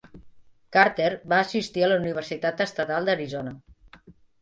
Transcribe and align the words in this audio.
Carter 0.77 1.09
va 1.35 1.39
assistir 1.45 1.85
a 1.85 1.91
la 1.93 2.01
Universitat 2.01 2.67
Estatal 2.69 3.11
d'Arizona. 3.11 3.57